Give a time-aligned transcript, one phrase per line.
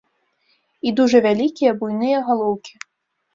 [0.87, 2.73] І дужа вялікія, буйныя галоўкі.